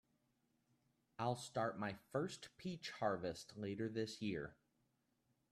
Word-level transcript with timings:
I'll 1.19 1.35
start 1.35 1.77
my 1.77 1.93
first 2.11 2.49
peach 2.57 2.89
harvest 2.89 3.55
later 3.55 3.87
this 3.87 4.19
year. 4.19 4.55